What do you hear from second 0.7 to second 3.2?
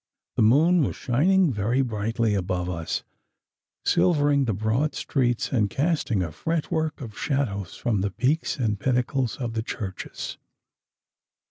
was shining very brightly above us,